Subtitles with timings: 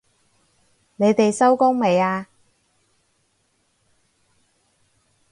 [0.95, 2.27] 你哋收工未啊？